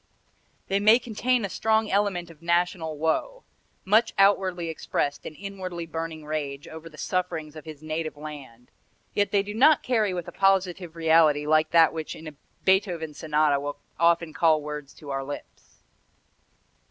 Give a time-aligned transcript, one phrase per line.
[0.67, 3.43] They may contain a strong element of national woe,
[3.85, 8.71] much outwardly expressed and inwardly burning rage over the sufferings of his native land;
[9.13, 12.33] yet they do not carry with a positive reality like that which in a
[12.65, 15.83] Beethoven Sonata will often call words to our lips."